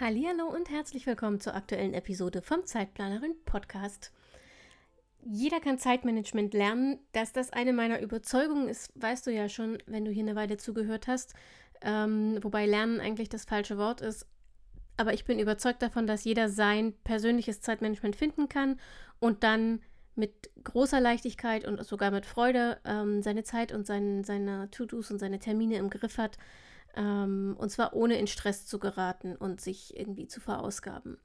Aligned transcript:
Hallo 0.00 0.46
und 0.46 0.70
herzlich 0.70 1.06
willkommen 1.06 1.40
zur 1.40 1.54
aktuellen 1.54 1.92
Episode 1.92 2.40
vom 2.40 2.64
Zeitplanerin 2.64 3.34
Podcast. 3.44 4.12
Jeder 5.26 5.60
kann 5.60 5.76
Zeitmanagement 5.76 6.54
lernen. 6.54 7.00
Dass 7.12 7.34
das 7.34 7.52
eine 7.52 7.74
meiner 7.74 8.00
Überzeugungen 8.00 8.70
ist, 8.70 8.90
weißt 8.94 9.26
du 9.26 9.30
ja 9.30 9.50
schon, 9.50 9.76
wenn 9.84 10.06
du 10.06 10.10
hier 10.10 10.22
eine 10.22 10.36
Weile 10.36 10.56
zugehört 10.56 11.06
hast. 11.06 11.34
Ähm, 11.82 12.38
wobei 12.40 12.64
Lernen 12.64 12.98
eigentlich 12.98 13.28
das 13.28 13.44
falsche 13.44 13.76
Wort 13.76 14.00
ist. 14.00 14.26
Aber 14.96 15.12
ich 15.12 15.26
bin 15.26 15.38
überzeugt 15.38 15.82
davon, 15.82 16.06
dass 16.06 16.24
jeder 16.24 16.48
sein 16.48 16.94
persönliches 17.04 17.60
Zeitmanagement 17.60 18.16
finden 18.16 18.48
kann 18.48 18.80
und 19.18 19.44
dann 19.44 19.82
mit 20.14 20.48
großer 20.64 20.98
Leichtigkeit 20.98 21.66
und 21.66 21.84
sogar 21.84 22.10
mit 22.10 22.24
Freude 22.24 22.78
ähm, 22.86 23.20
seine 23.20 23.44
Zeit 23.44 23.70
und 23.70 23.86
sein, 23.86 24.24
seine 24.24 24.70
To-Dos 24.70 25.10
und 25.10 25.18
seine 25.18 25.40
Termine 25.40 25.76
im 25.76 25.90
Griff 25.90 26.16
hat 26.16 26.38
ähm, 26.96 27.56
und 27.58 27.70
zwar 27.70 27.94
ohne 27.94 28.18
in 28.18 28.26
Stress 28.26 28.66
zu 28.66 28.78
geraten 28.78 29.36
und 29.36 29.60
sich 29.60 29.96
irgendwie 29.96 30.26
zu 30.26 30.40
verausgaben. 30.40 31.18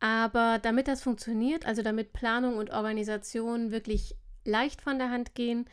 Aber 0.00 0.58
damit 0.60 0.88
das 0.88 1.02
funktioniert, 1.02 1.66
also 1.66 1.82
damit 1.82 2.12
Planung 2.12 2.58
und 2.58 2.70
Organisation 2.70 3.70
wirklich 3.70 4.14
leicht 4.44 4.82
von 4.82 4.98
der 4.98 5.10
Hand 5.10 5.34
gehen, 5.34 5.66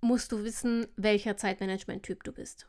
musst 0.00 0.32
du 0.32 0.44
wissen, 0.44 0.86
welcher 0.96 1.36
Zeitmanagement-Typ 1.36 2.24
du 2.24 2.32
bist. 2.32 2.66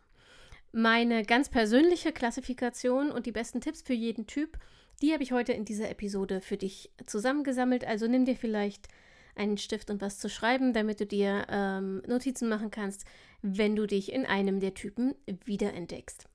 Meine 0.71 1.23
ganz 1.23 1.49
persönliche 1.49 2.11
Klassifikation 2.11 3.11
und 3.11 3.25
die 3.25 3.31
besten 3.31 3.61
Tipps 3.61 3.81
für 3.81 3.93
jeden 3.93 4.27
Typ, 4.27 4.57
die 5.01 5.13
habe 5.13 5.23
ich 5.23 5.31
heute 5.31 5.53
in 5.53 5.65
dieser 5.65 5.89
Episode 5.89 6.41
für 6.41 6.57
dich 6.57 6.91
zusammengesammelt. 7.05 7.85
Also 7.85 8.07
nimm 8.07 8.25
dir 8.25 8.35
vielleicht 8.35 8.87
einen 9.35 9.57
Stift 9.57 9.89
und 9.89 10.01
was 10.01 10.19
zu 10.19 10.29
schreiben, 10.29 10.73
damit 10.73 10.99
du 10.99 11.05
dir 11.05 11.45
ähm, 11.49 12.01
Notizen 12.07 12.49
machen 12.49 12.71
kannst, 12.71 13.05
wenn 13.47 13.75
du 13.75 13.85
dich 13.85 14.11
in 14.11 14.25
einem 14.25 14.59
der 14.59 14.73
Typen 14.73 15.13
wiederentdeckst. 15.45 16.27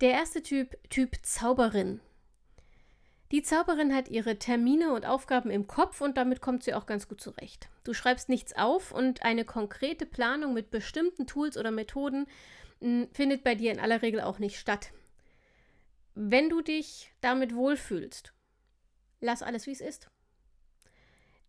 Der 0.00 0.10
erste 0.10 0.42
Typ, 0.42 0.76
Typ 0.90 1.16
Zauberin. 1.22 2.00
Die 3.30 3.42
Zauberin 3.42 3.94
hat 3.94 4.08
ihre 4.08 4.36
Termine 4.36 4.92
und 4.92 5.06
Aufgaben 5.06 5.50
im 5.50 5.68
Kopf 5.68 6.00
und 6.00 6.16
damit 6.16 6.40
kommt 6.40 6.64
sie 6.64 6.74
auch 6.74 6.86
ganz 6.86 7.08
gut 7.08 7.20
zurecht. 7.20 7.68
Du 7.84 7.94
schreibst 7.94 8.28
nichts 8.28 8.56
auf 8.56 8.90
und 8.90 9.22
eine 9.22 9.44
konkrete 9.44 10.06
Planung 10.06 10.54
mit 10.54 10.72
bestimmten 10.72 11.28
Tools 11.28 11.56
oder 11.56 11.70
Methoden 11.70 12.26
hm, 12.80 13.08
findet 13.12 13.44
bei 13.44 13.54
dir 13.54 13.70
in 13.70 13.78
aller 13.78 14.02
Regel 14.02 14.20
auch 14.20 14.40
nicht 14.40 14.58
statt. 14.58 14.90
Wenn 16.14 16.48
du 16.48 16.62
dich 16.62 17.12
damit 17.20 17.54
wohlfühlst, 17.54 18.32
lass 19.20 19.42
alles 19.42 19.66
wie 19.66 19.72
es 19.72 19.80
ist. 19.80 20.10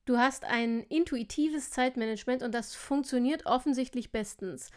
Du 0.08 0.18
hast 0.18 0.46
ein 0.46 0.84
intuitives 0.84 1.70
Zeitmanagement 1.70 2.42
und 2.42 2.54
das 2.54 2.74
funktioniert 2.74 3.46
offensichtlich 3.46 4.10
bestens. 4.10 4.72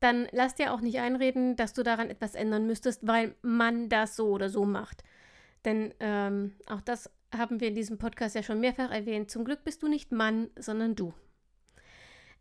Dann 0.00 0.28
lass 0.32 0.54
dir 0.54 0.74
auch 0.74 0.82
nicht 0.82 0.98
einreden, 0.98 1.56
dass 1.56 1.72
du 1.72 1.82
daran 1.82 2.10
etwas 2.10 2.34
ändern 2.34 2.66
müsstest, 2.66 3.06
weil 3.06 3.34
man 3.40 3.88
das 3.88 4.16
so 4.16 4.28
oder 4.28 4.50
so 4.50 4.66
macht. 4.66 5.02
Denn 5.64 5.94
ähm, 5.98 6.56
auch 6.66 6.82
das 6.82 7.10
haben 7.34 7.60
wir 7.60 7.68
in 7.68 7.74
diesem 7.74 7.96
Podcast 7.96 8.34
ja 8.34 8.42
schon 8.42 8.60
mehrfach 8.60 8.90
erwähnt. 8.90 9.30
Zum 9.30 9.46
Glück 9.46 9.64
bist 9.64 9.82
du 9.82 9.88
nicht 9.88 10.12
Mann, 10.12 10.50
sondern 10.58 10.94
du. 10.94 11.14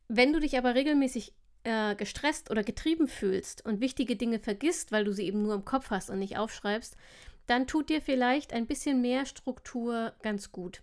Wenn 0.09 0.33
du 0.33 0.41
dich 0.41 0.57
aber 0.57 0.75
regelmäßig 0.75 1.33
äh, 1.63 1.95
gestresst 1.95 2.51
oder 2.51 2.63
getrieben 2.63 3.07
fühlst 3.07 3.63
und 3.63 3.79
wichtige 3.79 4.17
Dinge 4.17 4.39
vergisst, 4.39 4.91
weil 4.91 5.05
du 5.05 5.13
sie 5.13 5.25
eben 5.25 5.41
nur 5.41 5.55
im 5.55 5.63
Kopf 5.63 5.89
hast 5.89 6.09
und 6.09 6.19
nicht 6.19 6.37
aufschreibst, 6.37 6.97
dann 7.47 7.65
tut 7.65 7.87
dir 7.89 8.01
vielleicht 8.01 8.51
ein 8.51 8.67
bisschen 8.67 8.99
mehr 8.99 9.25
Struktur 9.25 10.11
ganz 10.21 10.51
gut. 10.51 10.81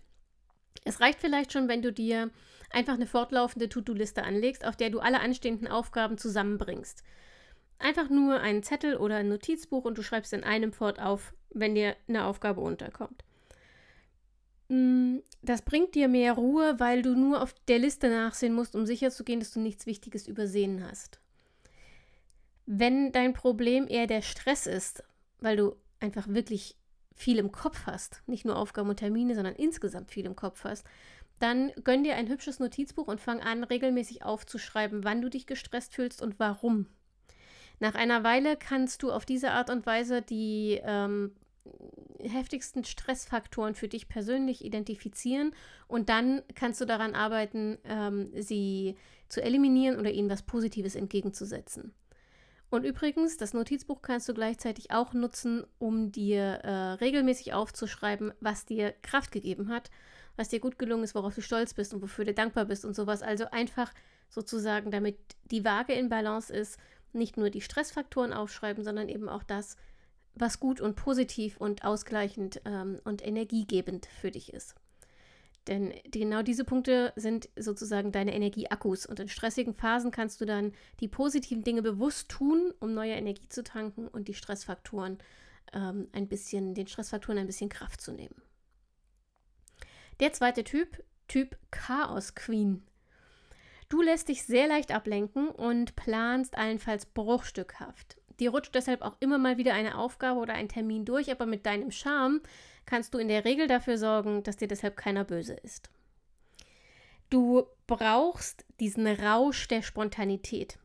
Es 0.85 0.99
reicht 0.99 1.21
vielleicht 1.21 1.53
schon, 1.53 1.67
wenn 1.67 1.81
du 1.81 1.91
dir 1.91 2.29
einfach 2.69 2.93
eine 2.93 3.07
fortlaufende 3.07 3.69
To-Do-Liste 3.69 4.23
anlegst, 4.23 4.65
auf 4.65 4.75
der 4.75 4.89
du 4.89 4.99
alle 4.99 5.19
anstehenden 5.19 5.67
Aufgaben 5.67 6.17
zusammenbringst. 6.17 7.03
Einfach 7.79 8.09
nur 8.09 8.39
einen 8.39 8.63
Zettel 8.63 8.97
oder 8.97 9.17
ein 9.17 9.29
Notizbuch 9.29 9.85
und 9.85 9.97
du 9.97 10.03
schreibst 10.03 10.33
in 10.33 10.43
einem 10.43 10.73
Fort 10.73 10.99
auf, 10.99 11.33
wenn 11.49 11.75
dir 11.75 11.95
eine 12.07 12.25
Aufgabe 12.25 12.61
unterkommt. 12.61 13.23
Mm, 14.69 15.17
das 15.41 15.61
bringt 15.63 15.93
dir 15.93 16.07
mehr 16.07 16.33
Ruhe, 16.33 16.79
weil 16.79 17.01
du 17.01 17.15
nur 17.15 17.41
auf 17.41 17.53
der 17.67 17.79
Liste 17.79 18.09
nachsehen 18.09 18.53
musst, 18.53 18.75
um 18.75 18.85
sicherzugehen, 18.85 19.39
dass 19.39 19.51
du 19.51 19.59
nichts 19.59 19.85
Wichtiges 19.85 20.27
übersehen 20.27 20.83
hast. 20.89 21.19
Wenn 22.65 23.11
dein 23.11 23.33
Problem 23.33 23.87
eher 23.87 24.07
der 24.07 24.21
Stress 24.21 24.67
ist, 24.67 25.03
weil 25.39 25.57
du 25.57 25.75
einfach 25.99 26.27
wirklich 26.29 26.77
viel 27.15 27.37
im 27.39 27.51
Kopf 27.51 27.85
hast, 27.85 28.23
nicht 28.27 28.45
nur 28.45 28.57
Aufgaben 28.57 28.89
und 28.89 28.97
Termine, 28.97 29.35
sondern 29.35 29.55
insgesamt 29.55 30.11
viel 30.11 30.25
im 30.25 30.35
Kopf 30.35 30.63
hast, 30.63 30.85
dann 31.39 31.71
gönn 31.83 32.03
dir 32.03 32.15
ein 32.15 32.29
hübsches 32.29 32.59
Notizbuch 32.59 33.07
und 33.07 33.19
fang 33.19 33.41
an, 33.41 33.63
regelmäßig 33.63 34.23
aufzuschreiben, 34.23 35.03
wann 35.03 35.21
du 35.21 35.29
dich 35.29 35.45
gestresst 35.45 35.93
fühlst 35.93 36.21
und 36.21 36.39
warum. 36.39 36.87
Nach 37.79 37.95
einer 37.95 38.23
Weile 38.23 38.55
kannst 38.55 39.03
du 39.03 39.11
auf 39.11 39.25
diese 39.25 39.51
Art 39.51 39.69
und 39.69 39.85
Weise 39.85 40.21
die 40.21 40.79
ähm, 40.83 41.31
heftigsten 42.21 42.83
Stressfaktoren 42.83 43.75
für 43.75 43.87
dich 43.87 44.07
persönlich 44.07 44.63
identifizieren 44.63 45.53
und 45.87 46.09
dann 46.09 46.41
kannst 46.55 46.79
du 46.81 46.85
daran 46.85 47.15
arbeiten, 47.15 47.77
ähm, 47.83 48.31
sie 48.35 48.95
zu 49.27 49.41
eliminieren 49.41 49.99
oder 49.99 50.11
ihnen 50.11 50.29
was 50.29 50.43
Positives 50.43 50.95
entgegenzusetzen. 50.95 51.93
Und 52.73 52.85
übrigens, 52.85 53.37
das 53.37 53.53
Notizbuch 53.53 54.01
kannst 54.01 54.27
du 54.27 54.33
gleichzeitig 54.33 54.89
auch 54.89 55.13
nutzen, 55.13 55.63
um 55.77 56.11
dir 56.11 56.41
äh, 56.63 56.93
regelmäßig 56.93 57.53
aufzuschreiben, 57.53 58.33
was 58.39 58.65
dir 58.65 58.95
Kraft 59.03 59.31
gegeben 59.31 59.69
hat, 59.69 59.91
was 60.37 60.49
dir 60.49 60.59
gut 60.59 60.79
gelungen 60.79 61.03
ist, 61.03 61.13
worauf 61.13 61.35
du 61.35 61.43
stolz 61.43 61.75
bist 61.75 61.93
und 61.93 62.01
wofür 62.01 62.25
du 62.25 62.33
dankbar 62.33 62.65
bist 62.65 62.83
und 62.83 62.95
sowas. 62.95 63.21
Also 63.21 63.45
einfach 63.51 63.93
sozusagen, 64.27 64.89
damit 64.89 65.19
die 65.51 65.63
Waage 65.63 65.93
in 65.93 66.09
Balance 66.09 66.51
ist, 66.51 66.79
nicht 67.11 67.37
nur 67.37 67.51
die 67.51 67.61
Stressfaktoren 67.61 68.33
aufschreiben, 68.33 68.83
sondern 68.83 69.07
eben 69.07 69.29
auch 69.29 69.43
das, 69.43 69.77
was 70.33 70.59
gut 70.59 70.81
und 70.81 70.95
positiv 70.95 71.57
und 71.57 71.85
ausgleichend 71.85 72.59
ähm, 72.65 72.99
und 73.03 73.23
energiegebend 73.23 74.07
für 74.07 74.31
dich 74.31 74.51
ist. 74.51 74.73
Denn 75.67 75.93
genau 76.05 76.41
diese 76.41 76.65
Punkte 76.65 77.13
sind 77.15 77.49
sozusagen 77.57 78.11
deine 78.11 78.35
Energieakkus. 78.35 79.05
Und 79.05 79.19
in 79.19 79.29
stressigen 79.29 79.73
Phasen 79.73 80.11
kannst 80.11 80.41
du 80.41 80.45
dann 80.45 80.73
die 80.99 81.07
positiven 81.07 81.63
Dinge 81.63 81.81
bewusst 81.81 82.29
tun, 82.29 82.73
um 82.79 82.93
neue 82.93 83.13
Energie 83.13 83.47
zu 83.47 83.63
tanken 83.63 84.07
und 84.07 84.27
die 84.27 84.33
Stressfaktoren 84.33 85.19
ähm, 85.73 86.09
ein 86.11 86.27
bisschen, 86.27 86.75
den 86.75 86.87
Stressfaktoren 86.87 87.37
ein 87.37 87.47
bisschen 87.47 87.69
Kraft 87.69 88.01
zu 88.01 88.11
nehmen. 88.11 88.35
Der 90.19 90.33
zweite 90.33 90.63
Typ, 90.63 91.03
Typ 91.27 91.57
Chaos 91.71 92.35
Queen. 92.35 92.83
Du 93.89 94.01
lässt 94.01 94.29
dich 94.29 94.43
sehr 94.43 94.67
leicht 94.67 94.91
ablenken 94.91 95.49
und 95.49 95.95
planst 95.95 96.57
allenfalls 96.57 97.05
bruchstückhaft. 97.05 98.17
Dir 98.39 98.51
rutscht 98.51 98.75
deshalb 98.75 99.01
auch 99.01 99.15
immer 99.19 99.37
mal 99.37 99.57
wieder 99.57 99.73
eine 99.73 99.97
Aufgabe 99.97 100.39
oder 100.39 100.53
ein 100.53 100.69
Termin 100.69 101.05
durch, 101.05 101.31
aber 101.31 101.45
mit 101.45 101.65
deinem 101.65 101.91
Charme 101.91 102.41
kannst 102.85 103.13
du 103.13 103.17
in 103.17 103.27
der 103.27 103.45
Regel 103.45 103.67
dafür 103.67 103.97
sorgen, 103.97 104.43
dass 104.43 104.57
dir 104.57 104.67
deshalb 104.67 104.97
keiner 104.97 105.23
böse 105.23 105.53
ist. 105.53 105.89
Du 107.29 107.65
brauchst 107.87 108.65
diesen 108.79 109.07
Rausch 109.07 109.67
der 109.67 109.81
Spontanität. 109.81 110.77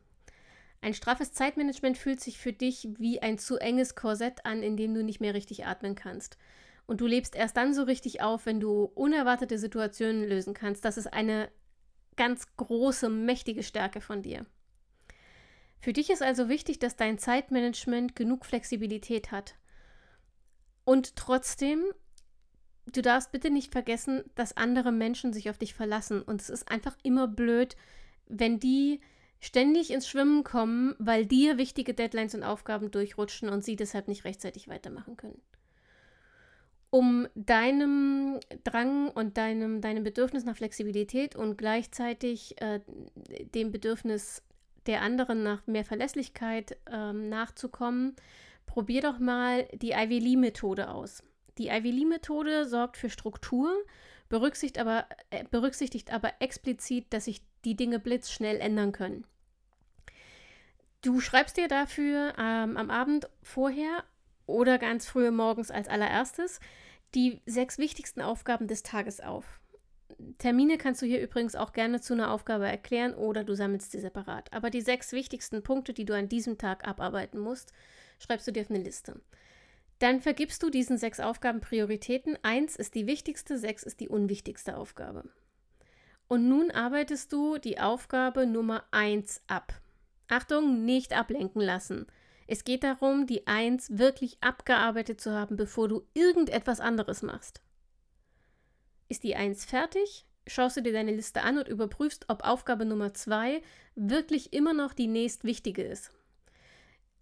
Ein 0.81 0.93
straffes 0.93 1.33
Zeitmanagement 1.33 1.97
fühlt 1.97 2.21
sich 2.21 2.37
für 2.37 2.53
dich 2.53 2.87
wie 2.97 3.21
ein 3.21 3.37
zu 3.37 3.57
enges 3.57 3.95
Korsett 3.95 4.45
an, 4.45 4.63
in 4.63 4.77
dem 4.77 4.93
du 4.93 5.03
nicht 5.03 5.19
mehr 5.19 5.33
richtig 5.33 5.65
atmen 5.65 5.95
kannst. 5.95 6.37
Und 6.87 7.01
du 7.01 7.05
lebst 7.05 7.35
erst 7.35 7.57
dann 7.57 7.73
so 7.73 7.83
richtig 7.83 8.21
auf, 8.21 8.45
wenn 8.45 8.59
du 8.59 8.85
unerwartete 8.95 9.59
Situationen 9.59 10.27
lösen 10.27 10.53
kannst. 10.53 10.85
Das 10.85 10.97
ist 10.97 11.07
eine 11.07 11.51
ganz 12.15 12.47
große, 12.55 13.09
mächtige 13.09 13.61
Stärke 13.61 14.01
von 14.01 14.21
dir. 14.21 14.45
Für 15.79 15.93
dich 15.93 16.09
ist 16.09 16.21
also 16.21 16.49
wichtig, 16.49 16.79
dass 16.79 16.95
dein 16.95 17.17
Zeitmanagement 17.17 18.15
genug 18.15 18.45
Flexibilität 18.45 19.31
hat. 19.31 19.55
Und 20.83 21.15
trotzdem, 21.15 21.83
du 22.87 23.01
darfst 23.01 23.31
bitte 23.31 23.49
nicht 23.49 23.71
vergessen, 23.71 24.23
dass 24.35 24.57
andere 24.57 24.91
Menschen 24.91 25.31
sich 25.33 25.49
auf 25.49 25.57
dich 25.57 25.73
verlassen. 25.73 26.21
Und 26.21 26.41
es 26.41 26.49
ist 26.49 26.69
einfach 26.69 26.97
immer 27.03 27.27
blöd, 27.27 27.77
wenn 28.27 28.59
die 28.59 28.99
ständig 29.39 29.91
ins 29.91 30.07
Schwimmen 30.07 30.43
kommen, 30.43 30.95
weil 30.99 31.25
dir 31.25 31.57
wichtige 31.57 31.93
Deadlines 31.93 32.35
und 32.35 32.43
Aufgaben 32.43 32.91
durchrutschen 32.91 33.49
und 33.49 33.63
sie 33.63 33.77
deshalb 33.77 34.07
nicht 34.07 34.25
rechtzeitig 34.25 34.67
weitermachen 34.67 35.15
können. 35.15 35.41
Um 36.89 37.27
deinem 37.35 38.39
Drang 38.63 39.09
und 39.09 39.37
deinem, 39.37 39.79
deinem 39.79 40.03
Bedürfnis 40.03 40.43
nach 40.43 40.57
Flexibilität 40.57 41.35
und 41.35 41.57
gleichzeitig 41.57 42.59
äh, 42.61 42.81
dem 43.53 43.71
Bedürfnis 43.71 44.41
der 44.89 45.01
anderen 45.03 45.43
nach 45.43 45.65
mehr 45.67 45.85
Verlässlichkeit 45.85 46.75
ähm, 46.91 47.29
nachzukommen, 47.29 48.15
probier 48.65 49.01
doch 49.01 49.19
mal 49.19 49.67
die 49.73 49.91
Ivy 49.91 50.17
Lee 50.17 50.35
Methode 50.35 50.89
aus. 50.89 51.23
Die 51.59 51.67
Ivy 51.67 51.91
Lee-Methode 51.91 52.65
sorgt 52.65 52.97
für 52.97 53.09
Struktur, 53.09 53.71
berücksichtigt 54.29 54.79
aber, 54.79 55.05
äh, 55.29 55.43
berücksichtigt 55.51 56.11
aber 56.11 56.33
explizit, 56.39 57.05
dass 57.11 57.25
sich 57.25 57.41
die 57.65 57.75
Dinge 57.75 57.99
blitzschnell 57.99 58.57
ändern 58.57 58.93
können. 58.93 59.25
Du 61.01 61.19
schreibst 61.19 61.57
dir 61.57 61.67
dafür 61.67 62.33
ähm, 62.39 62.77
am 62.77 62.89
Abend 62.89 63.29
vorher 63.43 64.03
oder 64.47 64.79
ganz 64.79 65.05
früh 65.05 65.29
morgens 65.31 65.69
als 65.69 65.87
allererstes 65.87 66.59
die 67.13 67.41
sechs 67.45 67.77
wichtigsten 67.77 68.21
Aufgaben 68.21 68.67
des 68.67 68.83
Tages 68.83 69.19
auf. 69.19 69.58
Termine 70.37 70.77
kannst 70.77 71.01
du 71.01 71.05
hier 71.05 71.21
übrigens 71.21 71.55
auch 71.55 71.71
gerne 71.71 72.01
zu 72.01 72.13
einer 72.13 72.31
Aufgabe 72.31 72.67
erklären 72.67 73.13
oder 73.13 73.43
du 73.43 73.55
sammelst 73.55 73.91
sie 73.91 73.99
separat. 73.99 74.51
Aber 74.51 74.69
die 74.69 74.81
sechs 74.81 75.11
wichtigsten 75.13 75.63
Punkte, 75.63 75.93
die 75.93 76.05
du 76.05 76.15
an 76.15 76.29
diesem 76.29 76.57
Tag 76.57 76.87
abarbeiten 76.87 77.39
musst, 77.39 77.71
schreibst 78.19 78.47
du 78.47 78.51
dir 78.51 78.63
auf 78.63 78.69
eine 78.69 78.83
Liste. 78.83 79.21
Dann 79.99 80.21
vergibst 80.21 80.63
du 80.63 80.69
diesen 80.69 80.97
sechs 80.97 81.19
Aufgaben 81.19 81.61
Prioritäten. 81.61 82.37
Eins 82.41 82.75
ist 82.75 82.95
die 82.95 83.07
wichtigste, 83.07 83.57
sechs 83.57 83.83
ist 83.83 83.99
die 83.99 84.09
unwichtigste 84.09 84.77
Aufgabe. 84.77 85.29
Und 86.27 86.47
nun 86.47 86.71
arbeitest 86.71 87.33
du 87.33 87.57
die 87.57 87.79
Aufgabe 87.79 88.45
Nummer 88.45 88.83
eins 88.91 89.41
ab. 89.47 89.73
Achtung, 90.27 90.85
nicht 90.85 91.17
ablenken 91.17 91.61
lassen. 91.61 92.05
Es 92.47 92.63
geht 92.63 92.83
darum, 92.83 93.25
die 93.25 93.47
Eins 93.47 93.97
wirklich 93.97 94.37
abgearbeitet 94.41 95.19
zu 95.21 95.33
haben, 95.33 95.55
bevor 95.55 95.87
du 95.87 96.03
irgendetwas 96.13 96.79
anderes 96.79 97.21
machst. 97.21 97.61
Ist 99.09 99.23
die 99.23 99.35
Eins 99.35 99.65
fertig? 99.65 100.25
Schaust 100.47 100.77
du 100.77 100.81
dir 100.81 100.93
deine 100.93 101.11
Liste 101.11 101.41
an 101.41 101.57
und 101.57 101.67
überprüfst, 101.67 102.25
ob 102.27 102.43
Aufgabe 102.43 102.85
Nummer 102.85 103.13
zwei 103.13 103.61
wirklich 103.95 104.53
immer 104.53 104.73
noch 104.73 104.93
die 104.93 105.07
nächstwichtige 105.07 105.83
ist. 105.83 106.11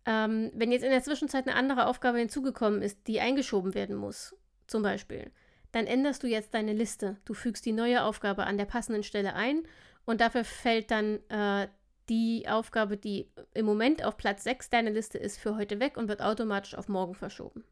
Ähm, 0.06 0.52
wenn 0.54 0.72
jetzt 0.72 0.84
in 0.84 0.92
der 0.92 1.04
Zwischenzeit 1.04 1.48
eine 1.48 1.56
andere 1.56 1.88
Aufgabe 1.88 2.20
hinzugekommen 2.20 2.82
ist, 2.82 3.08
die 3.08 3.20
eingeschoben 3.20 3.74
werden 3.74 3.96
muss, 3.96 4.36
zum 4.68 4.84
Beispiel, 4.84 5.32
dann 5.72 5.86
änderst 5.86 6.24
du 6.24 6.28
jetzt 6.28 6.54
deine 6.54 6.74
Liste. 6.74 7.18
Du 7.26 7.34
fügst 7.34 7.66
die 7.66 7.74
neue 7.74 8.04
Aufgabe 8.04 8.46
an 8.46 8.58
der 8.58 8.66
passenden 8.66 9.04
Stelle 9.04 9.34
ein 9.34 9.64
und 10.06 10.22
dafür 10.22 10.44
fällt 10.44 10.92
dann 10.92 11.20
äh, 11.30 11.68
die 12.10 12.48
Aufgabe, 12.48 12.98
die 12.98 13.30
im 13.54 13.66
Moment 13.66 14.04
auf 14.04 14.18
Platz 14.18 14.44
6 14.44 14.70
deiner 14.70 14.92
Liste 14.92 15.18
ist, 15.18 15.38
für 15.38 15.58
heute 15.58 15.80
weg 15.80 15.98
und 15.98 16.08
wird 16.08 16.22
automatisch 16.22 16.76
auf 16.76 16.88
morgen 16.88 17.16
verschoben. 17.16 17.64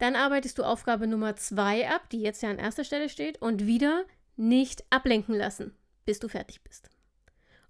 Dann 0.00 0.16
arbeitest 0.16 0.58
du 0.58 0.64
Aufgabe 0.64 1.06
Nummer 1.06 1.36
2 1.36 1.90
ab, 1.90 2.08
die 2.08 2.22
jetzt 2.22 2.42
ja 2.42 2.48
an 2.48 2.58
erster 2.58 2.84
Stelle 2.84 3.10
steht, 3.10 3.40
und 3.42 3.66
wieder 3.66 4.06
nicht 4.36 4.82
ablenken 4.88 5.34
lassen, 5.34 5.74
bis 6.06 6.18
du 6.18 6.28
fertig 6.28 6.62
bist. 6.62 6.88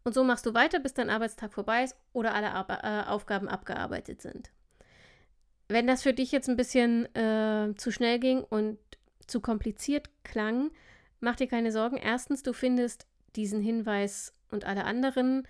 Und 0.04 0.14
so 0.14 0.22
machst 0.22 0.46
du 0.46 0.54
weiter, 0.54 0.78
bis 0.78 0.94
dein 0.94 1.10
Arbeitstag 1.10 1.52
vorbei 1.52 1.82
ist 1.82 1.96
oder 2.12 2.32
alle 2.32 2.52
Ar 2.52 2.84
äh, 2.84 3.08
Aufgaben 3.08 3.48
abgearbeitet 3.48 4.22
sind. 4.22 4.52
Wenn 5.68 5.88
das 5.88 6.04
für 6.04 6.14
dich 6.14 6.30
jetzt 6.30 6.48
ein 6.48 6.56
bisschen 6.56 7.12
äh, 7.16 7.74
zu 7.76 7.90
schnell 7.90 8.20
ging 8.20 8.44
und 8.44 8.78
zu 9.26 9.40
kompliziert 9.40 10.08
klang, 10.22 10.70
mach 11.18 11.34
dir 11.34 11.48
keine 11.48 11.72
Sorgen. 11.72 11.96
Erstens, 11.96 12.44
du 12.44 12.52
findest 12.52 13.08
diesen 13.34 13.60
Hinweis 13.60 14.32
und 14.52 14.64
alle 14.64 14.84
anderen 14.84 15.48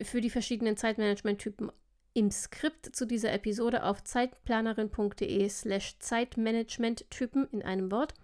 für 0.00 0.22
die 0.22 0.30
verschiedenen 0.30 0.78
Zeitmanagement-Typen 0.78 1.70
im 2.14 2.30
Skript 2.30 2.94
zu 2.94 3.06
dieser 3.06 3.32
Episode 3.32 3.84
auf 3.84 4.02
zeitplanerin.de 4.02 5.48
slash 5.48 5.98
Zeitmanagement-Typen 5.98 7.48
in 7.50 7.62
einem 7.62 7.90
Wort. 7.90 8.14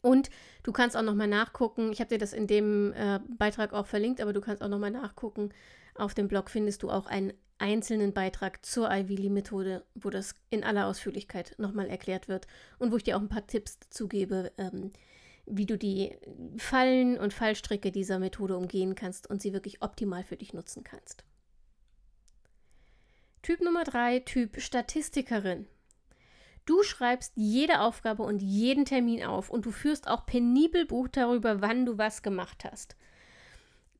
Und 0.00 0.30
du 0.62 0.72
kannst 0.72 0.96
auch 0.96 1.02
nochmal 1.02 1.26
nachgucken, 1.26 1.92
ich 1.92 2.00
habe 2.00 2.08
dir 2.08 2.18
das 2.18 2.32
in 2.32 2.46
dem 2.46 2.92
äh, 2.92 3.20
Beitrag 3.36 3.72
auch 3.72 3.86
verlinkt, 3.86 4.20
aber 4.20 4.32
du 4.32 4.40
kannst 4.40 4.62
auch 4.62 4.68
nochmal 4.68 4.90
nachgucken. 4.90 5.50
Auf 5.96 6.14
dem 6.14 6.28
Blog 6.28 6.50
findest 6.50 6.82
du 6.82 6.90
auch 6.90 7.06
einen 7.06 7.32
einzelnen 7.58 8.12
Beitrag 8.12 8.64
zur 8.64 8.90
Ivy 8.90 9.16
Lee-Methode, 9.16 9.84
wo 9.94 10.10
das 10.10 10.34
in 10.50 10.64
aller 10.64 10.86
Ausführlichkeit 10.86 11.54
nochmal 11.58 11.88
erklärt 11.88 12.28
wird 12.28 12.46
und 12.78 12.92
wo 12.92 12.96
ich 12.96 13.04
dir 13.04 13.16
auch 13.16 13.20
ein 13.20 13.28
paar 13.28 13.46
Tipps 13.46 13.78
dazu 13.78 14.08
gebe, 14.08 14.52
ähm, 14.58 14.90
wie 15.46 15.66
du 15.66 15.76
die 15.76 16.16
Fallen 16.58 17.18
und 17.18 17.32
Fallstricke 17.32 17.90
dieser 17.90 18.18
Methode 18.18 18.56
umgehen 18.56 18.94
kannst 18.94 19.28
und 19.28 19.42
sie 19.42 19.52
wirklich 19.52 19.82
optimal 19.82 20.24
für 20.24 20.36
dich 20.36 20.52
nutzen 20.52 20.84
kannst. 20.84 21.24
Typ 23.44 23.60
Nummer 23.60 23.84
3, 23.84 24.20
Typ 24.20 24.58
Statistikerin. 24.58 25.66
Du 26.64 26.82
schreibst 26.82 27.34
jede 27.34 27.80
Aufgabe 27.80 28.22
und 28.22 28.40
jeden 28.40 28.86
Termin 28.86 29.22
auf 29.22 29.50
und 29.50 29.66
du 29.66 29.70
führst 29.70 30.08
auch 30.08 30.24
penibel 30.24 30.86
Buch 30.86 31.08
darüber, 31.08 31.60
wann 31.60 31.84
du 31.84 31.98
was 31.98 32.22
gemacht 32.22 32.64
hast. 32.64 32.96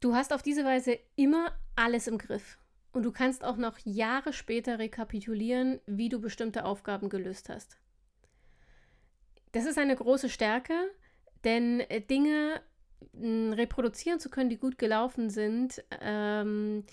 Du 0.00 0.14
hast 0.14 0.32
auf 0.32 0.40
diese 0.40 0.64
Weise 0.64 0.98
immer 1.14 1.52
alles 1.76 2.06
im 2.06 2.16
Griff 2.16 2.56
und 2.92 3.02
du 3.02 3.12
kannst 3.12 3.44
auch 3.44 3.58
noch 3.58 3.76
Jahre 3.84 4.32
später 4.32 4.78
rekapitulieren, 4.78 5.78
wie 5.84 6.08
du 6.08 6.22
bestimmte 6.22 6.64
Aufgaben 6.64 7.10
gelöst 7.10 7.50
hast. 7.50 7.76
Das 9.52 9.66
ist 9.66 9.76
eine 9.76 9.94
große 9.94 10.30
Stärke, 10.30 10.72
denn 11.44 11.80
äh, 11.80 12.00
Dinge 12.00 12.62
hm, 13.12 13.52
reproduzieren 13.52 14.20
zu 14.20 14.30
können, 14.30 14.48
die 14.48 14.56
gut 14.56 14.78
gelaufen 14.78 15.28
sind, 15.28 15.84
ähm, 16.00 16.86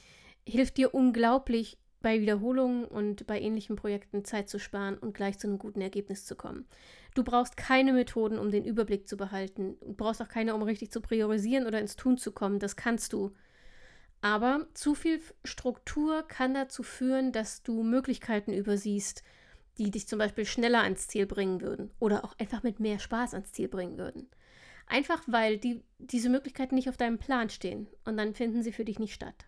hilft 0.45 0.75
dir 0.75 0.93
unglaublich 0.93 1.77
bei 2.01 2.19
Wiederholungen 2.19 2.85
und 2.85 3.27
bei 3.27 3.39
ähnlichen 3.39 3.75
Projekten 3.75 4.25
Zeit 4.25 4.49
zu 4.49 4.59
sparen 4.59 4.97
und 4.97 5.13
gleich 5.13 5.37
zu 5.37 5.47
einem 5.47 5.59
guten 5.59 5.81
Ergebnis 5.81 6.25
zu 6.25 6.35
kommen. 6.35 6.65
Du 7.13 7.23
brauchst 7.23 7.57
keine 7.57 7.93
Methoden, 7.93 8.39
um 8.39 8.51
den 8.51 8.65
Überblick 8.65 9.07
zu 9.07 9.17
behalten. 9.17 9.77
Du 9.81 9.93
brauchst 9.93 10.21
auch 10.21 10.29
keine, 10.29 10.55
um 10.55 10.63
richtig 10.63 10.91
zu 10.91 11.01
priorisieren 11.01 11.67
oder 11.67 11.79
ins 11.79 11.95
Tun 11.95 12.17
zu 12.17 12.31
kommen. 12.31 12.59
Das 12.59 12.75
kannst 12.75 13.13
du. 13.13 13.33
Aber 14.21 14.67
zu 14.73 14.93
viel 14.93 15.19
Struktur 15.43 16.23
kann 16.27 16.53
dazu 16.53 16.83
führen, 16.83 17.31
dass 17.31 17.63
du 17.63 17.83
Möglichkeiten 17.83 18.53
übersiehst, 18.53 19.23
die 19.77 19.89
dich 19.89 20.07
zum 20.07 20.19
Beispiel 20.19 20.45
schneller 20.45 20.83
ans 20.83 21.07
Ziel 21.07 21.25
bringen 21.25 21.61
würden 21.61 21.91
oder 21.99 22.23
auch 22.23 22.37
einfach 22.37 22.61
mit 22.63 22.79
mehr 22.79 22.99
Spaß 22.99 23.33
ans 23.33 23.51
Ziel 23.51 23.67
bringen 23.67 23.97
würden. 23.97 24.29
Einfach 24.85 25.23
weil 25.27 25.57
die, 25.57 25.83
diese 25.97 26.29
Möglichkeiten 26.29 26.75
nicht 26.75 26.89
auf 26.89 26.97
deinem 26.97 27.17
Plan 27.17 27.49
stehen 27.49 27.87
und 28.05 28.17
dann 28.17 28.35
finden 28.35 28.61
sie 28.61 28.73
für 28.73 28.85
dich 28.85 28.99
nicht 28.99 29.13
statt. 29.13 29.47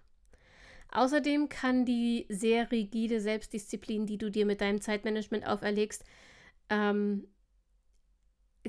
Außerdem 0.93 1.49
kann 1.49 1.85
die 1.85 2.27
sehr 2.29 2.71
rigide 2.71 3.19
Selbstdisziplin, 3.19 4.05
die 4.05 4.19
du 4.19 4.29
dir 4.29 4.45
mit 4.45 4.61
deinem 4.61 4.79
Zeitmanagement 4.79 5.47
auferlegst, 5.47 6.05
ähm, 6.69 7.27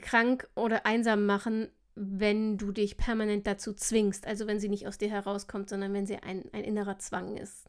krank 0.01 0.49
oder 0.55 0.87
einsam 0.87 1.27
machen, 1.27 1.69
wenn 1.95 2.57
du 2.57 2.73
dich 2.73 2.97
permanent 2.97 3.47
dazu 3.47 3.75
zwingst. 3.75 4.27
Also 4.27 4.47
wenn 4.47 4.59
sie 4.59 4.71
nicht 4.71 4.87
aus 4.87 4.97
dir 4.97 5.11
herauskommt, 5.11 5.69
sondern 5.69 5.93
wenn 5.93 6.07
sie 6.07 6.17
ein, 6.17 6.45
ein 6.53 6.65
innerer 6.65 6.99
Zwang 6.99 7.37
ist. 7.37 7.69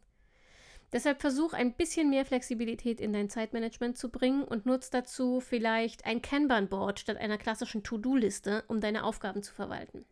Deshalb 0.94 1.20
versuch 1.20 1.52
ein 1.52 1.74
bisschen 1.74 2.10
mehr 2.10 2.24
Flexibilität 2.24 3.02
in 3.02 3.12
dein 3.12 3.30
Zeitmanagement 3.30 3.98
zu 3.98 4.10
bringen 4.10 4.46
und 4.46 4.66
nutz 4.66 4.90
dazu 4.90 5.42
vielleicht 5.42 6.06
ein 6.06 6.22
Kanban-Board 6.22 7.02
statt 7.02 7.18
einer 7.18 7.38
klassischen 7.38 7.84
To-Do-Liste, 7.84 8.64
um 8.70 8.80
deine 8.80 9.04
Aufgaben 9.04 9.44
zu 9.44 9.54
verwalten. 9.54 10.06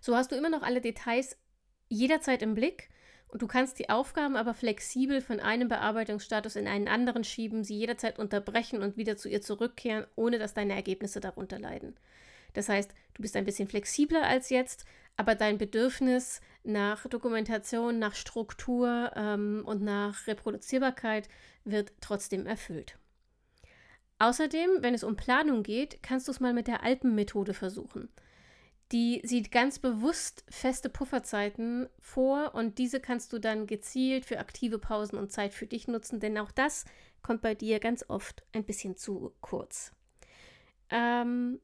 So 0.00 0.16
hast 0.16 0.32
du 0.32 0.36
immer 0.36 0.50
noch 0.50 0.62
alle 0.62 0.80
Details 0.80 1.38
jederzeit 1.88 2.42
im 2.42 2.54
Blick 2.54 2.88
du 3.40 3.46
kannst 3.46 3.78
die 3.78 3.90
Aufgaben 3.90 4.36
aber 4.36 4.54
flexibel 4.54 5.20
von 5.20 5.40
einem 5.40 5.68
Bearbeitungsstatus 5.68 6.56
in 6.56 6.68
einen 6.68 6.88
anderen 6.88 7.24
schieben, 7.24 7.64
sie 7.64 7.76
jederzeit 7.76 8.18
unterbrechen 8.18 8.82
und 8.82 8.96
wieder 8.96 9.16
zu 9.16 9.28
ihr 9.28 9.42
zurückkehren, 9.42 10.06
ohne 10.16 10.38
dass 10.38 10.54
deine 10.54 10.74
Ergebnisse 10.74 11.20
darunter 11.20 11.58
leiden. 11.58 11.96
Das 12.52 12.68
heißt, 12.68 12.92
du 13.14 13.22
bist 13.22 13.36
ein 13.36 13.44
bisschen 13.44 13.68
flexibler 13.68 14.24
als 14.24 14.50
jetzt, 14.50 14.84
aber 15.16 15.34
dein 15.34 15.58
Bedürfnis 15.58 16.40
nach 16.62 17.06
Dokumentation, 17.06 17.98
nach 17.98 18.14
Struktur 18.14 19.12
ähm, 19.16 19.62
und 19.64 19.82
nach 19.82 20.26
Reproduzierbarkeit 20.26 21.28
wird 21.64 21.92
trotzdem 22.00 22.46
erfüllt. 22.46 22.96
Außerdem, 24.18 24.70
wenn 24.80 24.94
es 24.94 25.04
um 25.04 25.16
Planung 25.16 25.62
geht, 25.62 26.02
kannst 26.02 26.28
du 26.28 26.32
es 26.32 26.40
mal 26.40 26.54
mit 26.54 26.66
der 26.66 26.82
Alpenmethode 26.82 27.52
versuchen. 27.52 28.08
Die 28.94 29.20
sieht 29.24 29.50
ganz 29.50 29.80
bewusst 29.80 30.44
feste 30.48 30.88
Pufferzeiten 30.88 31.88
vor 31.98 32.54
und 32.54 32.78
diese 32.78 33.00
kannst 33.00 33.32
du 33.32 33.40
dann 33.40 33.66
gezielt 33.66 34.24
für 34.24 34.38
aktive 34.38 34.78
Pausen 34.78 35.18
und 35.18 35.32
Zeit 35.32 35.52
für 35.52 35.66
dich 35.66 35.88
nutzen, 35.88 36.20
denn 36.20 36.38
auch 36.38 36.52
das 36.52 36.84
kommt 37.20 37.42
bei 37.42 37.56
dir 37.56 37.80
ganz 37.80 38.04
oft 38.08 38.44
ein 38.52 38.62
bisschen 38.62 38.96
zu 38.96 39.34
kurz. 39.40 39.92
Ähm, 40.90 41.58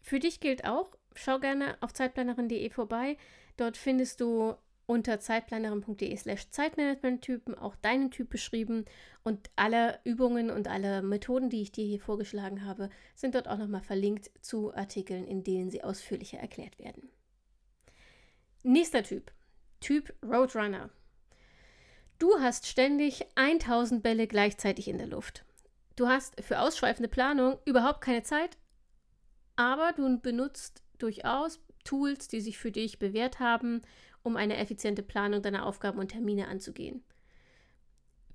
für 0.00 0.18
dich 0.18 0.40
gilt 0.40 0.64
auch, 0.64 0.96
schau 1.14 1.38
gerne 1.40 1.76
auf 1.82 1.92
zeitplanerin.de 1.92 2.70
vorbei. 2.70 3.18
Dort 3.58 3.76
findest 3.76 4.22
du 4.22 4.54
unter 4.86 5.20
zeitplanerin.de 5.20 6.16
slash 6.16 6.50
Zeitmanagement-Typen 6.50 7.54
auch 7.54 7.76
deinen 7.76 8.10
Typ 8.10 8.30
beschrieben 8.30 8.84
und 9.22 9.50
alle 9.56 10.00
Übungen 10.04 10.50
und 10.50 10.68
alle 10.68 11.02
Methoden, 11.02 11.50
die 11.50 11.62
ich 11.62 11.72
dir 11.72 11.84
hier 11.84 12.00
vorgeschlagen 12.00 12.64
habe, 12.64 12.90
sind 13.14 13.34
dort 13.34 13.48
auch 13.48 13.58
nochmal 13.58 13.82
verlinkt 13.82 14.30
zu 14.40 14.74
Artikeln, 14.74 15.26
in 15.26 15.44
denen 15.44 15.70
sie 15.70 15.84
ausführlicher 15.84 16.38
erklärt 16.38 16.78
werden. 16.78 17.08
Nächster 18.62 19.02
Typ, 19.02 19.32
Typ 19.80 20.14
Roadrunner. 20.24 20.90
Du 22.18 22.38
hast 22.38 22.68
ständig 22.68 23.26
1000 23.34 24.02
Bälle 24.02 24.26
gleichzeitig 24.28 24.86
in 24.88 24.98
der 24.98 25.08
Luft. 25.08 25.44
Du 25.96 26.06
hast 26.06 26.40
für 26.40 26.60
ausschweifende 26.60 27.08
Planung 27.08 27.58
überhaupt 27.64 28.00
keine 28.00 28.22
Zeit, 28.22 28.56
aber 29.56 29.92
du 29.92 30.18
benutzt 30.20 30.82
durchaus 30.98 31.60
Tools, 31.84 32.28
die 32.28 32.40
sich 32.40 32.58
für 32.58 32.70
dich 32.70 32.98
bewährt 32.98 33.40
haben, 33.40 33.82
um 34.22 34.36
eine 34.36 34.56
effiziente 34.56 35.02
Planung 35.02 35.42
deiner 35.42 35.66
Aufgaben 35.66 35.98
und 35.98 36.08
Termine 36.08 36.48
anzugehen. 36.48 37.02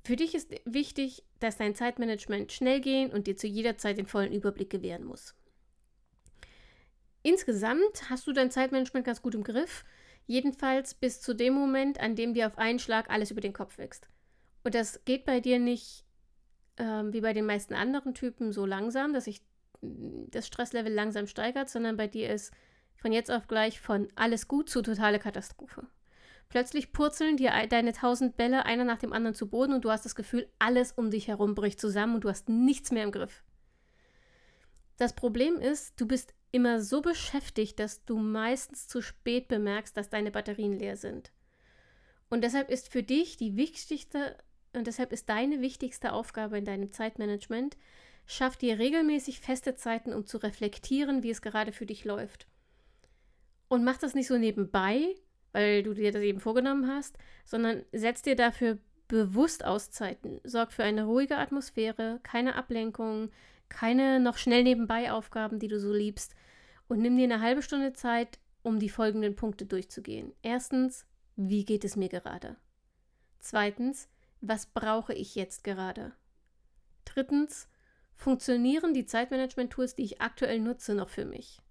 Für 0.04 0.16
dich 0.16 0.36
ist 0.36 0.52
wichtig, 0.66 1.24
dass 1.40 1.58
dein 1.58 1.76
Zeitmanagement 1.76 2.52
schnell 2.52 2.80
gehen 2.80 3.12
und 3.12 3.28
dir 3.28 3.36
zu 3.36 3.48
jeder 3.48 3.78
Zeit 3.78 3.98
den 3.98 4.06
vollen 4.06 4.32
Überblick 4.32 4.70
gewähren 4.70 5.04
muss. 5.04 5.36
Insgesamt 7.24 8.10
hast 8.10 8.26
du 8.26 8.32
dein 8.32 8.52
Zeitmanagement 8.52 9.06
ganz 9.06 9.22
gut 9.22 9.36
im 9.36 9.44
Griff, 9.44 9.84
jedenfalls 10.26 10.94
bis 10.94 11.20
zu 11.20 11.34
dem 11.34 11.54
Moment, 11.54 12.00
an 12.00 12.16
dem 12.16 12.34
dir 12.34 12.48
auf 12.48 12.58
einen 12.58 12.80
Schlag 12.80 13.10
alles 13.10 13.32
über 13.32 13.42
den 13.42 13.54
Kopf 13.54 13.78
wächst. 13.78 14.08
Und 14.64 14.76
das 14.76 15.04
geht 15.04 15.26
bei 15.26 15.42
dir 15.42 15.60
nicht 15.60 16.06
ähm, 16.78 17.12
wie 17.14 17.22
bei 17.22 17.34
den 17.34 17.46
meisten 17.46 17.74
anderen 17.74 18.14
Typen 18.14 18.52
so 18.52 18.66
langsam, 18.66 19.14
dass 19.14 19.26
sich 19.26 19.42
das 19.82 20.48
Stresslevel 20.48 20.94
langsam 20.94 21.28
steigert, 21.28 21.70
sondern 21.70 21.98
bei 21.98 22.08
dir 22.08 22.30
ist 22.30 22.52
von 22.98 23.12
jetzt 23.12 23.32
auf 23.32 23.48
gleich 23.48 23.80
von 23.80 24.08
alles 24.16 24.48
gut 24.48 24.70
zu 24.70 24.82
totale 24.82 25.20
Katastrophe. 25.20 25.88
Plötzlich 26.50 26.94
purzeln 26.94 27.38
dir 27.38 27.52
deine 27.70 27.94
tausend 27.94 28.38
Bälle 28.38 28.66
einer 28.66 28.86
nach 28.86 29.00
dem 29.00 29.14
anderen 29.14 29.36
zu 29.36 29.50
Boden 29.50 29.74
und 29.74 29.84
du 29.84 29.92
hast 29.92 30.06
das 30.06 30.16
Gefühl, 30.16 30.50
alles 30.60 30.94
um 30.94 31.12
dich 31.12 31.28
herum 31.28 31.56
bricht 31.56 31.80
zusammen 31.80 32.16
und 32.16 32.24
du 32.24 32.30
hast 32.30 32.48
nichts 32.48 32.92
mehr 32.92 33.04
im 33.04 33.12
Griff. 33.12 33.44
Das 34.98 35.14
Problem 35.14 35.58
ist, 35.58 36.00
du 36.00 36.08
bist 36.08 36.34
immer 36.52 36.82
so 36.82 37.02
beschäftigt, 37.02 37.80
dass 37.80 38.06
du 38.06 38.18
meistens 38.18 38.88
zu 38.88 39.02
spät 39.02 39.48
bemerkst, 39.48 39.96
dass 39.96 40.10
deine 40.10 40.32
Batterien 40.32 40.80
leer 40.80 40.96
sind. 40.96 41.32
Und 42.30 42.44
deshalb 42.44 42.70
ist 42.70 42.92
für 42.92 43.04
dich 43.04 43.38
die 43.38 43.56
wichtigste 43.58 44.38
und 44.74 44.88
deshalb 44.88 45.12
ist 45.12 45.30
deine 45.30 45.62
wichtigste 45.62 46.14
Aufgabe 46.14 46.58
in 46.58 46.66
deinem 46.66 46.92
Zeitmanagement, 46.92 47.78
schaff 48.26 48.58
dir 48.58 48.80
regelmäßig 48.80 49.40
feste 49.40 49.76
Zeiten, 49.76 50.14
um 50.14 50.26
zu 50.26 50.38
reflektieren, 50.38 51.24
wie 51.24 51.30
es 51.30 51.42
gerade 51.42 51.72
für 51.72 51.86
dich 51.86 52.06
läuft. 52.06 52.48
Und 53.68 53.84
mach 53.84 53.98
das 53.98 54.14
nicht 54.14 54.28
so 54.28 54.38
nebenbei, 54.38 55.16
weil 55.52 55.84
du 55.84 55.94
dir 55.94 56.12
das 56.12 56.22
eben 56.22 56.40
vorgenommen 56.40 56.88
hast, 56.88 57.18
sondern 57.46 57.84
setz 57.92 58.22
dir 58.22 58.36
dafür 58.36 58.78
bewusst 59.08 59.66
Auszeiten. 59.66 60.40
Sorg 60.44 60.72
für 60.72 60.84
eine 60.84 61.06
ruhige 61.06 61.38
Atmosphäre, 61.38 62.20
keine 62.24 62.56
Ablenkung, 62.56 63.32
keine 63.70 64.20
noch 64.20 64.38
schnell 64.38 64.64
nebenbei 64.64 65.12
Aufgaben, 65.12 65.60
die 65.60 65.68
du 65.68 65.80
so 65.80 65.94
liebst. 65.94 66.36
Und 66.88 67.00
nimm 67.00 67.18
dir 67.18 67.26
eine 67.26 67.42
halbe 67.42 67.62
Stunde 67.62 67.94
Zeit, 67.94 68.40
um 68.64 68.80
die 68.80 68.90
folgenden 68.90 69.36
Punkte 69.36 69.66
durchzugehen. 69.66 70.34
Erstens, 70.42 71.06
wie 71.36 71.66
geht 71.66 71.84
es 71.84 71.96
mir 71.96 72.10
gerade? 72.10 72.56
Zweitens, 73.40 74.10
was 74.42 74.66
brauche 74.68 75.14
ich 75.14 75.36
jetzt 75.36 75.64
gerade? 75.64 76.14
Drittens, 77.06 77.68
funktionieren 78.16 78.94
die 78.94 79.06
Zeitmanagement-Tools, 79.06 79.96
die 79.96 80.04
ich 80.04 80.22
aktuell 80.22 80.60
nutze, 80.60 80.96
noch 80.96 81.10
für 81.10 81.26
mich? 81.26 81.62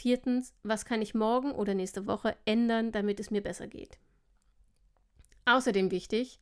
Viertens, 0.00 0.54
was 0.62 0.86
kann 0.86 1.02
ich 1.02 1.12
morgen 1.12 1.52
oder 1.52 1.74
nächste 1.74 2.06
Woche 2.06 2.34
ändern, 2.46 2.90
damit 2.90 3.20
es 3.20 3.30
mir 3.30 3.42
besser 3.42 3.66
geht? 3.66 3.98
Außerdem 5.44 5.90
wichtig, 5.90 6.40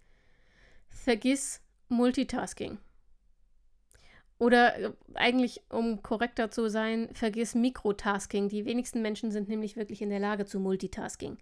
vergiss 0.89 1.61
Multitasking. 1.89 2.79
Oder 4.39 4.79
äh, 4.79 4.93
eigentlich, 5.15 5.61
um 5.71 6.05
korrekter 6.05 6.53
zu 6.53 6.71
sein, 6.71 7.09
vergiss 7.15 7.57
Mikrotasking. 7.57 8.49
Die 8.49 8.65
wenigsten 8.65 9.03
Menschen 9.03 9.33
sind 9.33 9.49
nämlich 9.49 9.75
wirklich 9.77 10.03
in 10.03 10.11
der 10.11 10.21
Lage 10.21 10.47
zu 10.47 10.61
Multitasking. 10.61 11.37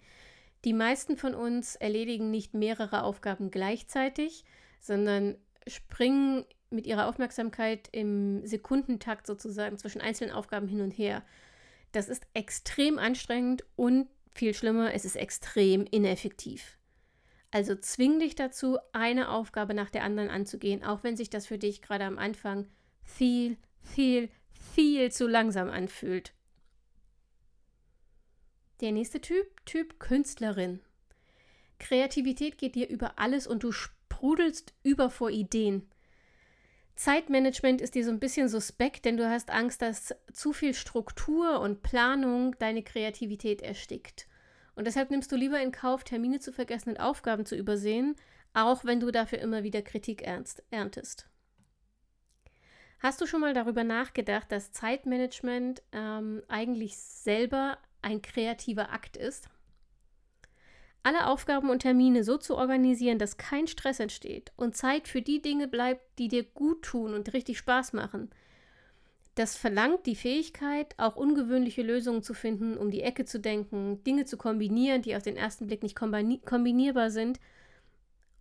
Die 0.64 0.72
meisten 0.72 1.18
von 1.18 1.34
uns 1.34 1.76
erledigen 1.76 2.30
nicht 2.30 2.54
mehrere 2.54 3.02
Aufgaben 3.02 3.50
gleichzeitig, 3.50 4.46
sondern 4.80 5.36
springen 5.66 6.46
mit 6.70 6.86
ihrer 6.86 7.08
Aufmerksamkeit 7.08 7.90
im 7.92 8.46
Sekundentakt 8.46 9.26
sozusagen 9.26 9.76
zwischen 9.76 10.00
einzelnen 10.00 10.32
Aufgaben 10.32 10.66
hin 10.66 10.80
und 10.80 10.92
her. 10.92 11.22
Das 11.96 12.10
ist 12.10 12.26
extrem 12.34 12.98
anstrengend 12.98 13.64
und 13.74 14.10
viel 14.30 14.52
schlimmer, 14.52 14.92
es 14.92 15.06
ist 15.06 15.16
extrem 15.16 15.86
ineffektiv. 15.86 16.76
Also 17.50 17.74
zwing 17.74 18.18
dich 18.18 18.34
dazu, 18.34 18.76
eine 18.92 19.30
Aufgabe 19.30 19.72
nach 19.72 19.88
der 19.88 20.04
anderen 20.04 20.28
anzugehen, 20.28 20.84
auch 20.84 21.04
wenn 21.04 21.16
sich 21.16 21.30
das 21.30 21.46
für 21.46 21.56
dich 21.56 21.80
gerade 21.80 22.04
am 22.04 22.18
Anfang 22.18 22.66
viel, 23.02 23.56
viel, 23.80 24.28
viel 24.74 25.10
zu 25.10 25.26
langsam 25.26 25.70
anfühlt. 25.70 26.34
Der 28.82 28.92
nächste 28.92 29.22
Typ, 29.22 29.64
Typ 29.64 29.98
Künstlerin. 29.98 30.80
Kreativität 31.78 32.58
geht 32.58 32.74
dir 32.74 32.90
über 32.90 33.18
alles 33.18 33.46
und 33.46 33.62
du 33.62 33.72
sprudelst 33.72 34.74
über 34.82 35.08
vor 35.08 35.30
Ideen. 35.30 35.88
Zeitmanagement 36.96 37.82
ist 37.82 37.94
dir 37.94 38.04
so 38.04 38.10
ein 38.10 38.20
bisschen 38.20 38.48
suspekt, 38.48 39.04
denn 39.04 39.18
du 39.18 39.28
hast 39.28 39.50
Angst, 39.50 39.82
dass 39.82 40.14
zu 40.32 40.54
viel 40.54 40.72
Struktur 40.72 41.60
und 41.60 41.82
Planung 41.82 42.58
deine 42.58 42.82
Kreativität 42.82 43.60
erstickt. 43.60 44.26
Und 44.74 44.86
deshalb 44.86 45.10
nimmst 45.10 45.30
du 45.30 45.36
lieber 45.36 45.60
in 45.60 45.72
Kauf, 45.72 46.04
Termine 46.04 46.40
zu 46.40 46.52
vergessen 46.52 46.90
und 46.90 47.00
Aufgaben 47.00 47.44
zu 47.44 47.54
übersehen, 47.54 48.16
auch 48.54 48.84
wenn 48.84 49.00
du 49.00 49.10
dafür 49.10 49.38
immer 49.40 49.62
wieder 49.62 49.82
Kritik 49.82 50.22
erntest. 50.22 51.28
Hast 53.00 53.20
du 53.20 53.26
schon 53.26 53.42
mal 53.42 53.52
darüber 53.52 53.84
nachgedacht, 53.84 54.50
dass 54.50 54.72
Zeitmanagement 54.72 55.82
ähm, 55.92 56.42
eigentlich 56.48 56.96
selber 56.96 57.76
ein 58.00 58.22
kreativer 58.22 58.90
Akt 58.90 59.18
ist? 59.18 59.50
Alle 61.06 61.28
Aufgaben 61.28 61.70
und 61.70 61.82
Termine 61.82 62.24
so 62.24 62.36
zu 62.36 62.56
organisieren, 62.56 63.20
dass 63.20 63.36
kein 63.36 63.68
Stress 63.68 64.00
entsteht 64.00 64.50
und 64.56 64.76
Zeit 64.76 65.06
für 65.06 65.22
die 65.22 65.40
Dinge 65.40 65.68
bleibt, 65.68 66.02
die 66.18 66.26
dir 66.26 66.42
gut 66.42 66.82
tun 66.82 67.14
und 67.14 67.32
richtig 67.32 67.58
Spaß 67.58 67.92
machen. 67.92 68.28
Das 69.36 69.56
verlangt 69.56 70.04
die 70.06 70.16
Fähigkeit, 70.16 70.94
auch 70.96 71.14
ungewöhnliche 71.14 71.82
Lösungen 71.82 72.24
zu 72.24 72.34
finden, 72.34 72.76
um 72.76 72.90
die 72.90 73.02
Ecke 73.02 73.24
zu 73.24 73.38
denken, 73.38 74.02
Dinge 74.02 74.24
zu 74.24 74.36
kombinieren, 74.36 75.02
die 75.02 75.14
auf 75.14 75.22
den 75.22 75.36
ersten 75.36 75.68
Blick 75.68 75.84
nicht 75.84 75.94
kombinierbar 75.94 77.12
sind. 77.12 77.38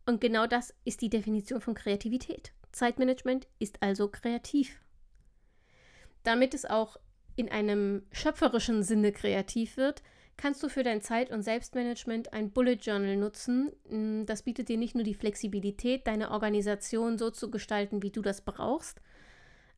Und 0.08 0.20
genau 0.20 0.48
das 0.48 0.74
ist 0.86 1.02
die 1.02 1.10
Definition 1.10 1.62
von 1.62 1.76
Kreativität. 1.76 2.52
Zeitmanagement 2.72 3.48
ist 3.60 3.84
also 3.84 4.08
kreativ. 4.08 4.82
Damit 6.24 6.56
es 6.56 6.66
auch 6.66 6.98
in 7.36 7.48
einem 7.48 8.08
schöpferischen 8.12 8.82
Sinne 8.82 9.12
kreativ 9.12 9.78
wird, 9.78 10.02
kannst 10.38 10.62
du 10.64 10.70
für 10.70 10.84
dein 10.84 11.02
Zeit- 11.02 11.32
und 11.32 11.42
Selbstmanagement 11.42 12.34
ein 12.34 12.52
Bullet 12.52 12.74
Journal 12.74 13.16
nutzen. 13.16 13.72
Mm, 13.90 14.26
das 14.26 14.44
bietet 14.44 14.70
dir 14.70 14.78
nicht 14.78 14.96
nur 14.96 15.04
die 15.04 15.14
Flexibilität, 15.14 16.08
deine 16.08 16.32
Organisation 16.32 17.18
so 17.18 17.30
zu 17.30 17.50
gestalten, 17.50 18.04
wie 18.04 18.12
du 18.12 18.22
das 18.22 18.42
brauchst. 18.42 19.02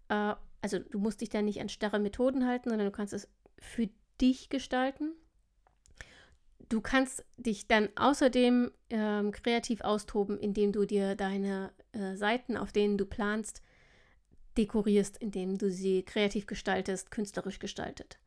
Äh, 0.09 0.33
also 0.61 0.79
du 0.79 0.99
musst 0.99 1.21
dich 1.21 1.29
da 1.29 1.41
nicht 1.41 1.61
an 1.61 1.69
starre 1.69 1.99
Methoden 1.99 2.47
halten, 2.47 2.69
sondern 2.69 2.87
du 2.87 2.91
kannst 2.91 3.13
es 3.13 3.29
für 3.59 3.89
dich 4.19 4.49
gestalten. 4.49 5.13
Du 6.69 6.81
kannst 6.81 7.23
dich 7.37 7.67
dann 7.67 7.89
außerdem 7.95 8.71
ähm, 8.89 9.31
kreativ 9.31 9.81
austoben, 9.81 10.37
indem 10.37 10.73
du 10.73 10.85
dir 10.85 11.15
deine 11.15 11.71
äh, 11.93 12.15
Seiten, 12.15 12.57
auf 12.57 12.73
denen 12.73 12.97
du 12.97 13.05
planst, 13.05 13.61
dekorierst, 14.57 15.17
indem 15.17 15.57
du 15.57 15.71
sie 15.71 16.03
kreativ 16.03 16.45
gestaltest, 16.45 17.11
künstlerisch 17.11 17.59
gestaltet. 17.59 18.19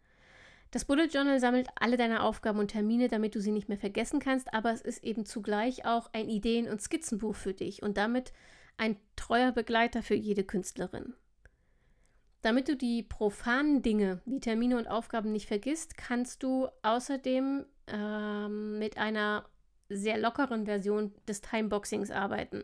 Das 0.70 0.84
Bullet 0.84 1.06
Journal 1.06 1.40
sammelt 1.40 1.68
alle 1.74 1.96
deine 1.96 2.22
Aufgaben 2.22 2.60
und 2.60 2.68
Termine, 2.68 3.08
damit 3.08 3.34
du 3.34 3.40
sie 3.40 3.50
nicht 3.50 3.68
mehr 3.68 3.78
vergessen 3.78 4.20
kannst, 4.20 4.54
aber 4.54 4.72
es 4.72 4.80
ist 4.80 5.02
eben 5.02 5.26
zugleich 5.26 5.84
auch 5.84 6.10
ein 6.12 6.28
Ideen- 6.28 6.68
und 6.68 6.80
Skizzenbuch 6.80 7.34
für 7.34 7.54
dich 7.54 7.82
und 7.82 7.96
damit 7.96 8.32
ein 8.76 8.96
treuer 9.16 9.50
Begleiter 9.50 10.02
für 10.02 10.14
jede 10.14 10.44
Künstlerin. 10.44 11.14
Damit 12.42 12.68
du 12.68 12.76
die 12.76 13.02
profanen 13.02 13.82
Dinge 13.82 14.22
wie 14.24 14.40
Termine 14.40 14.78
und 14.78 14.86
Aufgaben 14.86 15.32
nicht 15.32 15.46
vergisst, 15.46 15.96
kannst 15.96 16.42
du 16.42 16.68
außerdem 16.82 17.66
ähm, 17.88 18.78
mit 18.78 18.96
einer 18.96 19.44
sehr 19.88 20.18
lockeren 20.18 20.64
Version 20.64 21.12
des 21.26 21.40
Timeboxings 21.42 22.10
arbeiten. 22.10 22.62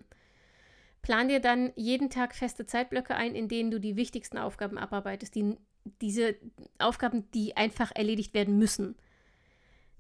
Plan 1.03 1.29
dir 1.29 1.41
dann 1.41 1.73
jeden 1.77 2.09
Tag 2.09 2.35
feste 2.35 2.67
Zeitblöcke 2.67 3.15
ein, 3.15 3.35
in 3.35 3.49
denen 3.49 3.71
du 3.71 3.79
die 3.79 3.97
wichtigsten 3.97 4.39
Aufgaben 4.39 4.79
abarbeitest, 4.79 5.35
die 5.35 5.57
diese 6.01 6.37
Aufgaben, 6.79 7.31
die 7.33 7.57
einfach 7.57 7.93
erledigt 7.95 8.35
werden 8.35 8.59
müssen. 8.59 8.97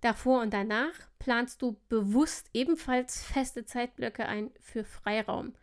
Davor 0.00 0.42
und 0.42 0.52
danach 0.52 0.92
planst 1.18 1.62
du 1.62 1.76
bewusst 1.88 2.50
ebenfalls 2.52 3.24
feste 3.24 3.64
Zeitblöcke 3.64 4.26
ein 4.26 4.50
für 4.60 4.84
Freiraum. 4.84 5.54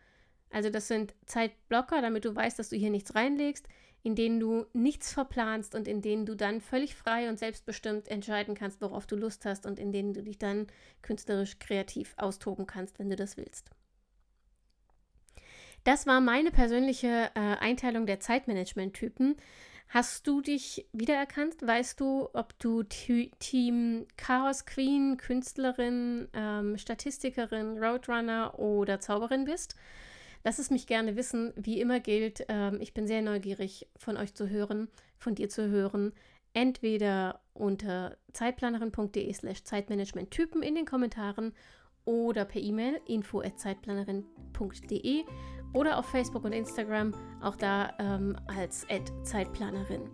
Also 0.50 0.70
das 0.70 0.88
sind 0.88 1.14
Zeitblocker, 1.26 2.02
damit 2.02 2.24
du 2.24 2.34
weißt, 2.34 2.58
dass 2.58 2.68
du 2.68 2.76
hier 2.76 2.90
nichts 2.90 3.14
reinlegst, 3.14 3.66
in 4.02 4.14
denen 4.14 4.38
du 4.38 4.66
nichts 4.72 5.12
verplanst 5.12 5.74
und 5.74 5.88
in 5.88 6.02
denen 6.02 6.26
du 6.26 6.34
dann 6.34 6.60
völlig 6.60 6.94
frei 6.94 7.28
und 7.28 7.38
selbstbestimmt 7.38 8.06
entscheiden 8.08 8.54
kannst, 8.54 8.80
worauf 8.82 9.06
du 9.06 9.16
Lust 9.16 9.46
hast 9.46 9.66
und 9.66 9.78
in 9.78 9.92
denen 9.92 10.12
du 10.12 10.22
dich 10.22 10.38
dann 10.38 10.66
künstlerisch 11.00 11.58
kreativ 11.58 12.14
austoben 12.18 12.66
kannst, 12.66 12.98
wenn 12.98 13.08
du 13.08 13.16
das 13.16 13.36
willst. 13.36 13.70
Das 15.84 16.06
war 16.06 16.20
meine 16.20 16.50
persönliche 16.50 17.30
äh, 17.34 17.40
Einteilung 17.40 18.06
der 18.06 18.20
Zeitmanagement-Typen. 18.20 19.36
Hast 19.88 20.26
du 20.26 20.40
dich 20.40 20.86
wiedererkannt? 20.92 21.62
Weißt 21.62 22.00
du, 22.00 22.28
ob 22.32 22.58
du 22.58 22.82
Team 22.82 24.06
Chaos 24.16 24.66
Queen, 24.66 25.16
Künstlerin, 25.16 26.28
ähm, 26.32 26.76
Statistikerin, 26.76 27.78
Roadrunner 27.78 28.58
oder 28.58 28.98
Zauberin 28.98 29.44
bist? 29.44 29.76
Lass 30.42 30.58
es 30.58 30.70
mich 30.70 30.86
gerne 30.86 31.16
wissen. 31.16 31.52
Wie 31.56 31.80
immer 31.80 32.00
gilt, 32.00 32.44
ähm, 32.48 32.78
ich 32.80 32.92
bin 32.92 33.06
sehr 33.06 33.22
neugierig 33.22 33.86
von 33.96 34.16
euch 34.16 34.34
zu 34.34 34.50
hören, 34.50 34.88
von 35.16 35.34
dir 35.34 35.48
zu 35.48 35.68
hören. 35.68 36.12
Entweder 36.52 37.40
unter 37.54 38.18
zeitplanerin.de 38.32 39.32
slash 39.32 39.64
Zeitmanagement-Typen 39.64 40.62
in 40.62 40.74
den 40.74 40.84
Kommentaren 40.84 41.54
oder 42.04 42.44
per 42.44 42.60
E-Mail 42.60 43.00
info@zeitplanerin.de 43.06 45.24
oder 45.74 45.98
auf 45.98 46.06
Facebook 46.06 46.44
und 46.44 46.52
Instagram, 46.52 47.12
auch 47.42 47.56
da 47.56 47.92
ähm, 47.98 48.36
als 48.46 48.86
Zeitplanerin. 49.22 50.08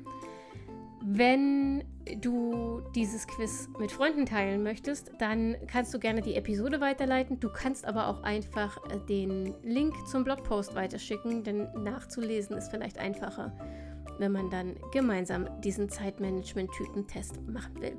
Wenn 1.02 1.85
du 2.19 2.83
dieses 2.95 3.26
Quiz 3.26 3.69
mit 3.79 3.90
Freunden 3.90 4.26
teilen 4.26 4.62
möchtest, 4.62 5.12
dann 5.19 5.57
kannst 5.67 5.95
du 5.95 5.99
gerne 5.99 6.21
die 6.21 6.35
Episode 6.35 6.81
weiterleiten. 6.81 7.40
Du 7.40 7.49
kannst 7.49 7.87
aber 7.87 8.09
auch 8.09 8.23
einfach 8.23 8.76
äh, 8.90 8.99
den 9.09 9.55
Link 9.62 9.95
zum 10.09 10.25
Blogpost 10.25 10.75
weiterschicken, 10.75 11.43
denn 11.43 11.69
nachzulesen 11.83 12.57
ist 12.57 12.71
vielleicht 12.71 12.99
einfacher, 12.99 13.52
wenn 14.19 14.33
man 14.33 14.50
dann 14.50 14.76
gemeinsam 14.93 15.49
diesen 15.62 15.88
Zeitmanagement-Typen-Test 15.88 17.49
machen 17.49 17.81
will. 17.81 17.97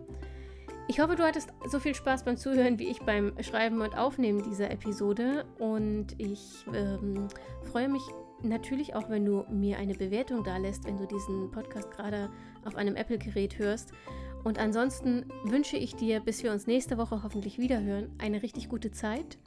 Ich 0.91 0.99
hoffe, 0.99 1.15
du 1.15 1.23
hattest 1.23 1.53
so 1.69 1.79
viel 1.79 1.95
Spaß 1.95 2.25
beim 2.25 2.35
Zuhören 2.35 2.77
wie 2.77 2.89
ich 2.89 2.99
beim 2.99 3.31
Schreiben 3.41 3.79
und 3.79 3.97
Aufnehmen 3.97 4.43
dieser 4.43 4.69
Episode 4.71 5.45
und 5.57 6.07
ich 6.17 6.65
ähm, 6.75 7.29
freue 7.63 7.87
mich 7.87 8.01
natürlich 8.43 8.93
auch, 8.93 9.09
wenn 9.09 9.23
du 9.23 9.45
mir 9.49 9.77
eine 9.77 9.93
Bewertung 9.93 10.43
da 10.43 10.57
lässt, 10.57 10.83
wenn 10.83 10.97
du 10.97 11.05
diesen 11.05 11.49
Podcast 11.49 11.91
gerade 11.91 12.29
auf 12.65 12.75
einem 12.75 12.97
Apple-Gerät 12.97 13.57
hörst. 13.57 13.93
Und 14.43 14.59
ansonsten 14.59 15.31
wünsche 15.45 15.77
ich 15.77 15.95
dir, 15.95 16.19
bis 16.19 16.43
wir 16.43 16.51
uns 16.51 16.67
nächste 16.67 16.97
Woche 16.97 17.23
hoffentlich 17.23 17.57
wieder 17.57 17.81
hören, 17.81 18.13
eine 18.17 18.43
richtig 18.43 18.67
gute 18.67 18.91
Zeit. 18.91 19.37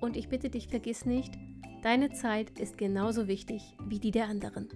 Und 0.00 0.16
ich 0.16 0.28
bitte 0.28 0.48
dich, 0.48 0.68
vergiss 0.68 1.04
nicht, 1.04 1.34
deine 1.82 2.12
Zeit 2.12 2.60
ist 2.60 2.78
genauso 2.78 3.26
wichtig 3.26 3.76
wie 3.88 3.98
die 3.98 4.12
der 4.12 4.28
anderen. 4.28 4.68